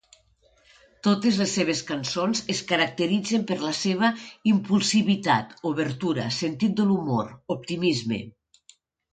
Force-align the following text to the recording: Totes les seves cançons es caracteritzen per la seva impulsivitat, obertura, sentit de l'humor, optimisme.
Totes 1.07 1.35
les 1.41 1.51
seves 1.57 1.83
cançons 1.89 2.41
es 2.53 2.61
caracteritzen 2.71 3.45
per 3.51 3.57
la 3.65 3.73
seva 3.81 4.11
impulsivitat, 4.53 5.55
obertura, 5.73 6.27
sentit 6.41 6.77
de 6.81 6.89
l'humor, 6.91 7.33
optimisme. 7.59 8.23